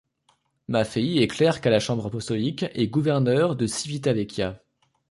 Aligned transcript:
Maffei 0.67 1.21
est 1.21 1.27
clerc 1.27 1.59
à 1.63 1.69
la 1.69 1.79
chambre 1.79 2.07
apostolique 2.07 2.65
et 2.73 2.87
gouverneur 2.87 3.55
de 3.55 3.67
Civitavecchia. 3.67 4.59